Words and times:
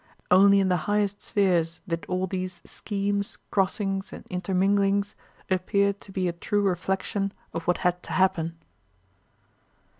Only 0.31 0.59
in 0.59 0.67
the 0.69 0.77
highest 0.89 1.21
spheres 1.21 1.79
did 1.87 2.07
all 2.09 2.25
these 2.25 2.59
schemes, 2.65 3.37
crossings, 3.51 4.11
and 4.11 4.25
interminglings 4.31 5.13
appear 5.47 5.93
to 5.93 6.11
be 6.11 6.27
a 6.27 6.33
true 6.33 6.63
reflection 6.63 7.31
of 7.53 7.67
what 7.67 7.77
had 7.85 8.01
to 8.01 8.13
happen. 8.13 8.57